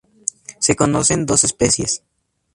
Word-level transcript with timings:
Se 0.59 0.75
conocen 0.75 1.27
dos 1.27 1.43
especies. 1.43 2.01